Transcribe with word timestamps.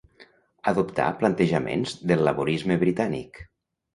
Adoptà 0.71 1.09
plantejaments 1.19 1.93
del 2.11 2.25
laborisme 2.29 2.79
britànic. 2.87 3.41